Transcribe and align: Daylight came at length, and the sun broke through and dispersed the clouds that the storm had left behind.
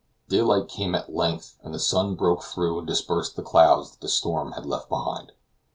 Daylight 0.29 0.67
came 0.67 0.95
at 0.95 1.13
length, 1.13 1.59
and 1.61 1.75
the 1.75 1.79
sun 1.79 2.15
broke 2.15 2.41
through 2.41 2.79
and 2.79 2.87
dispersed 2.87 3.35
the 3.35 3.43
clouds 3.43 3.91
that 3.91 4.01
the 4.01 4.09
storm 4.09 4.53
had 4.53 4.65
left 4.65 4.89
behind. 4.89 5.33